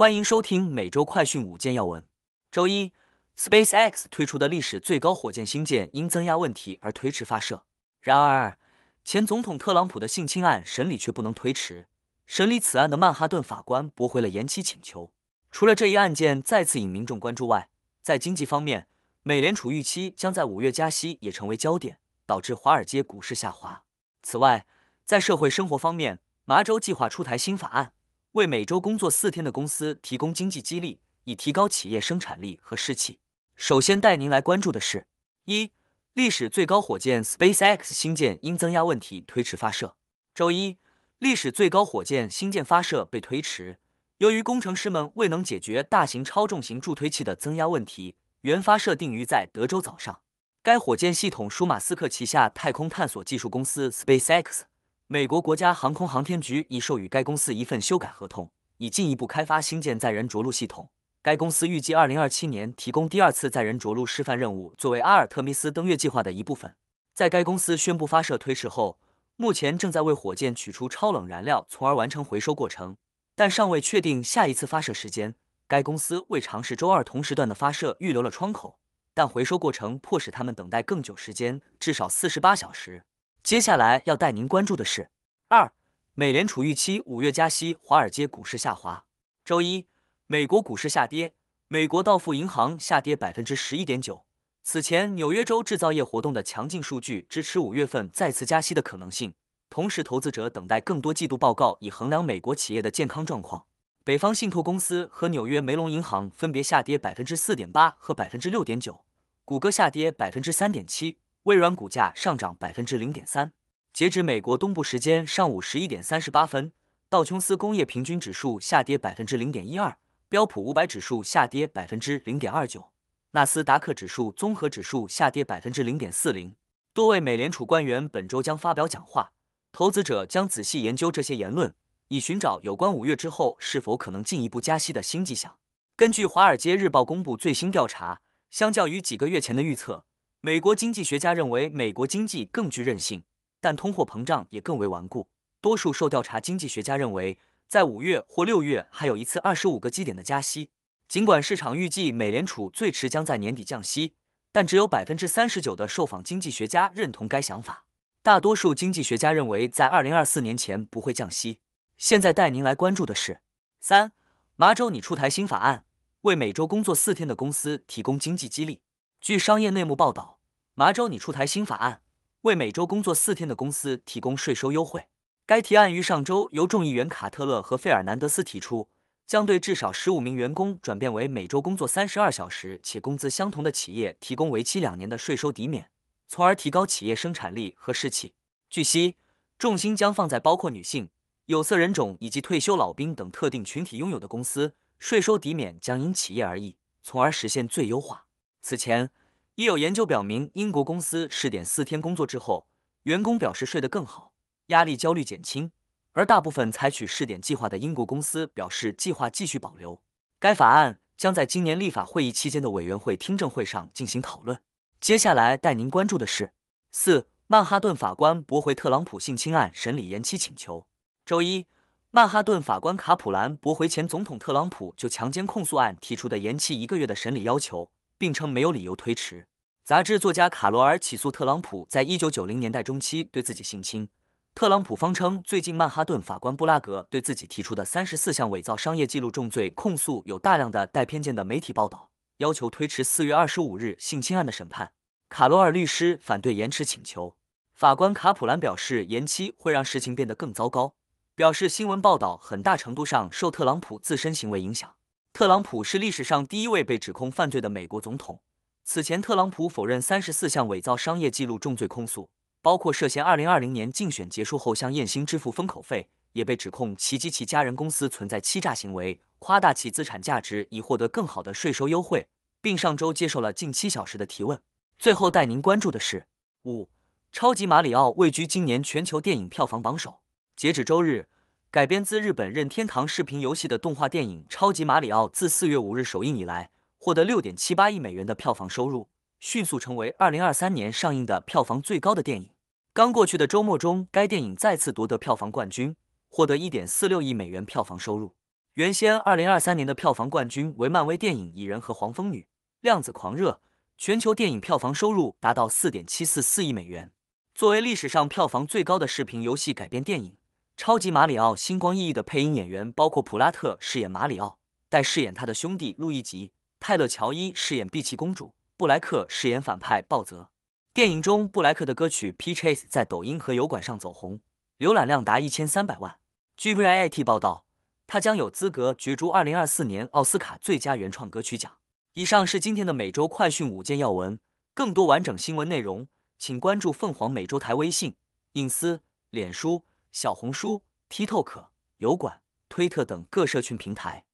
[0.00, 2.02] 欢迎收听每周快讯五件要闻。
[2.50, 2.90] 周一
[3.36, 7.64] ，SpaceX 推出的历史最高火箭星舰因增压问题而推迟发射。
[8.00, 8.56] 然而，
[9.04, 11.86] 前总统特朗普的性侵案审理却不能推迟。
[12.24, 15.12] 审理此案的曼哈顿法官驳回了延期请求。
[15.50, 17.68] 除了这一案件再次引民众关注外，
[18.00, 18.86] 在经济方面，
[19.22, 23.82] 美联储预期将在五月加息也成为焦点，导致华尔街股市下滑。
[24.22, 24.64] 此外，
[25.04, 27.92] 在社会生活方面，麻州计划出台新法案。
[28.32, 33.18] 为每周工作四天的公司提供经济激励，以提高企业生产力和士气。
[33.56, 35.04] 首先带您来关注的是：
[35.46, 35.72] 一、
[36.14, 39.96] 历史最高火箭 SpaceX 星舰因增压问题推迟发射。
[40.32, 40.78] 周一，
[41.18, 43.80] 历史最高火箭星舰发射被推迟，
[44.18, 50.20] 由于工程师们未能解决大型超重型助推器的增压问题，原发射定于在德州早上。
[50.62, 54.69] 该火箭系统属马斯克旗下太空探索技术公司 SpaceX。
[55.12, 60.88] 美国国家航空航天局已授予该公司一份修改合同，以进一步开发星舰载人着陆系统。
[61.20, 66.76] 该公司预计二零二七年提供第二次载人着陆示范任务，作为阿尔特密斯登月计划的一部分。
[67.12, 69.00] 在该公司宣布发射推迟后，
[69.34, 72.96] 目前正在为火箭取出超冷燃料，从而完成回收过程，
[73.34, 75.34] 但尚未确定下一次发射时间。
[75.66, 78.78] 该公司为尝试周二同时段的发射预留了窗口，
[79.12, 83.02] 但回收过程迫使他们等待更久时间，至少四十八小时。
[83.42, 85.10] 接下来要带您关注的是：
[85.48, 85.72] 二，
[86.14, 89.04] 美联储预期五月加息，华尔街股市下滑。
[89.44, 89.86] 周一，
[90.26, 91.32] 美国股市下跌，
[91.66, 94.24] 美国道富银行下跌百分之十一点九。
[94.62, 99.32] 此前，纽约州制造业活动的强劲数据支持五月份再次加息的可能性，
[99.70, 103.64] 同时投资者等待更多季度报告以衡量美国企业的健康状况。
[104.04, 109.02] 北方信托公司和纽约梅隆银行分别下跌百分之四点八和百分之六点九，
[109.46, 111.16] 谷歌下跌百分之三点七。
[111.50, 113.52] 微软股价上涨百分之零点三。
[113.92, 116.70] 截止美国东部时间上午十一点三十八分，
[117.08, 119.96] 道琼斯工业平均指数下跌百分之零点一二，
[120.28, 122.92] 标普五百指数下跌百分之零点二九，
[123.32, 126.54] 纳斯达克指数综合指数下跌百分之零点四零。
[126.94, 129.32] 多位美联储官员本周将发表讲话，
[129.72, 131.74] 投资者将仔细研究这些言论，
[132.06, 135.56] 以寻找有关五月之后是否可能进一步加息的新迹象。
[135.96, 138.20] 根据《华尔街日报》公布最新调查，
[138.50, 140.04] 相较于几个月前的预测。
[140.42, 143.24] 美国经济学家认为，美国经济更具韧性，
[143.60, 145.28] 但通货膨胀也更为顽固。
[145.60, 150.70] 多数受调查经济学家认为，在五月或六月还有一次二十五个基点的加息。
[151.06, 154.14] 尽管市场预计美联储最迟将在年底降息，
[154.50, 157.84] 但只有百分之三十九的受访经济学家认同该想法。
[158.22, 161.58] 大多数经济学家认为，在二零二四年前不会降息。
[161.98, 163.42] 现在带您来关注的是：
[163.78, 164.12] 三，
[164.56, 165.84] 麻州拟出台新法案，
[166.22, 168.80] 为每周工作四天的公司提供经济激励。
[169.20, 170.38] 据商业内幕报道，
[170.72, 172.00] 麻州拟出台新法案，
[172.40, 175.08] 为每周工作四天的公司提供税收优惠。
[175.44, 178.88] 该提案于上周由众议员卡特勒和费尔南德斯提出，
[179.26, 185.90] 将对至少十五名员工转变为每周工作三十二小时且工资相同的企业提供为期两年的税收抵免，
[186.26, 188.32] 从而提高企业生产力和士气。
[188.70, 189.16] 据悉，
[189.58, 191.10] 重心将放在包括女性、
[191.44, 198.24] 有色人种以及退休老兵等特定群体拥有的公司，税收抵免将因企业而异，从而实现最优化。
[198.62, 199.10] 此前
[199.54, 202.66] 已有研究表明，英国公司试点四天工作之后，
[203.04, 204.32] 员工表示睡得更好，
[204.66, 205.70] 压力焦虑减轻；
[206.12, 210.00] 而大部分采取试点计划的英国公司表示计划继续保留。
[210.38, 214.60] 该法案将在今年立法会议期间的委员会听证会上进行讨论。
[215.00, 216.52] 接下来带您关注的是：
[216.92, 220.86] 四，曼哈顿法官驳回特朗普性侵案审理延期请求。
[221.26, 221.66] 周一，
[222.10, 227.90] 曼哈顿法官卡普兰驳回前总统特朗普就强奸控诉案提出的延期一个月的审理要求。
[228.20, 229.46] 并称没有理由推迟。
[229.82, 234.06] 杂志作家卡罗尔起诉特朗普在一九九零年代中期对自己性侵。
[234.54, 244.92] 特朗普方称，最近曼哈顿法官布拉格对自己提出的三十四项伪造商业记录重罪控诉有大量的带偏见的媒体报道，要求推迟四月二十五日性侵案的审判。
[245.30, 247.34] 卡罗尔律师反对延迟请求。
[247.74, 250.94] 法官卡普兰表示，延期会让事情变得更糟糕，
[251.34, 254.94] 表示新闻报道很大程度上受特朗普自身行为影响。
[255.40, 258.42] 特朗普是历史上第一位被指控犯罪的美国总统。
[258.84, 262.28] 此前，特朗普否认三十四项伪造商业记录重罪控诉，
[262.60, 272.28] 包括涉嫌二零二零年竞选结束后向艳星支付封口费，也被指控其及其家人公司存在欺诈行为，夸大其资产价值以获得更好的税收优惠，
[272.60, 274.60] 并上周接受了近七小时的提问。
[274.98, 276.26] 最后带您关注的是
[276.64, 276.90] 五，
[277.32, 280.20] 超级马里奥位居今年全球电影票房榜首，
[280.54, 281.28] 截止周日。
[281.72, 289.08] 改编自日本任天堂视频游戏的动画电影《超级马里奥》自四月五日首映以来，获得六点七八亿美元的票房收入，
[289.38, 292.50] 迅速成为二零二三年上映的票房最高的电影。
[292.92, 295.94] 刚过去的周末中，该电影再次夺得票房冠军，
[296.28, 298.34] 获得一点四六亿美元票房收入。
[298.74, 302.40] 原先二零二三年的票房冠军为漫威电影《蚁人》和《黄蜂女》，
[302.80, 303.60] 量子狂热，
[303.96, 307.12] 全球电影票房收入达到四点七四四亿美元。
[307.54, 310.30] 作为历史上票房最高的视频游戏改编电影，
[310.82, 320.48] 《超级马里奥：星光熠熠》的配音演员包括普拉特饰演马里奥，戴饰演他的兄弟路易吉，泰勒乔伊饰演碧琪公主，布莱克饰演反派鲍泽。
[320.94, 324.40] 电影中布莱克的歌曲《P Chase》在抖音和油管上走红，
[324.78, 326.16] 浏览量达一千三百万。
[326.56, 327.66] 据 VIT 报道，
[328.06, 331.70] 他将有资格角逐二零二四年奥斯卡最佳原创歌曲奖。
[332.14, 334.40] 以上是今天的每周快讯五件要闻，
[334.72, 336.08] 更多完整新闻内容。
[336.38, 338.16] 请关注凤凰美洲台微信、
[338.54, 341.68] 隐私、脸书、小红书、TikTok、
[341.98, 344.26] 油管、推特等各社群平台。